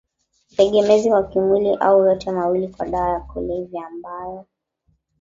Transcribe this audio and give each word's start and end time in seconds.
utegemezi 0.53 1.09
wa 1.11 1.23
kimwili 1.27 1.73
au 1.75 2.05
yote 2.05 2.31
mawili 2.31 2.67
kwa 2.67 2.87
dawa 2.87 3.19
za 3.19 3.25
kulevya 3.25 3.85
ambayo 3.87 4.45